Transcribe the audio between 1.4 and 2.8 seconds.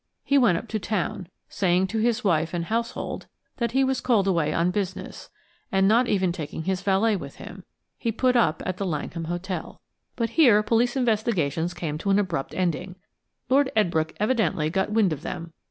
saying to his wife and